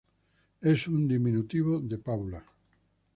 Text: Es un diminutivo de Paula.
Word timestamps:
Es 0.61 0.87
un 0.87 1.07
diminutivo 1.07 1.79
de 1.79 1.99
Paula. 1.99 2.43